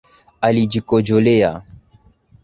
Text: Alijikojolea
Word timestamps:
Alijikojolea 0.41 1.61